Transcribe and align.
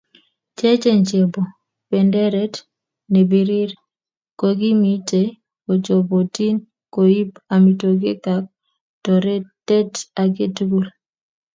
Cheechen 0.57 0.99
chebo 1.07 1.41
benderet 1.89 2.55
nebirir 3.11 3.69
kokimitei 4.39 5.27
kochobotin 5.65 6.55
koib 6.93 7.29
amitwogik 7.55 8.21
ak 8.35 8.45
toretet 9.03 9.93
age 10.23 10.45
tugul 10.55 10.87